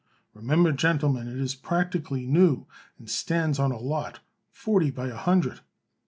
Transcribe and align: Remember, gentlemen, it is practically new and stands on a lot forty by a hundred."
Remember, 0.33 0.71
gentlemen, 0.71 1.27
it 1.27 1.37
is 1.37 1.53
practically 1.53 2.25
new 2.25 2.65
and 2.97 3.07
stands 3.07 3.59
on 3.59 3.71
a 3.71 3.77
lot 3.77 4.19
forty 4.49 4.89
by 4.89 5.09
a 5.09 5.15
hundred." 5.15 5.59